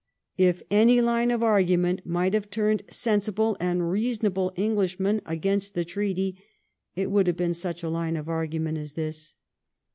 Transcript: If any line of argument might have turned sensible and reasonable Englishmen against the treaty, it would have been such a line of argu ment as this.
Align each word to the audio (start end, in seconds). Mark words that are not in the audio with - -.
If 0.39 0.63
any 0.71 0.99
line 0.99 1.29
of 1.29 1.43
argument 1.43 2.07
might 2.07 2.33
have 2.33 2.49
turned 2.49 2.81
sensible 2.89 3.55
and 3.59 3.87
reasonable 3.91 4.51
Englishmen 4.57 5.21
against 5.27 5.75
the 5.75 5.85
treaty, 5.85 6.41
it 6.95 7.11
would 7.11 7.27
have 7.27 7.37
been 7.37 7.53
such 7.53 7.83
a 7.83 7.87
line 7.89 8.17
of 8.17 8.25
argu 8.25 8.59
ment 8.59 8.79
as 8.79 8.93
this. 8.93 9.35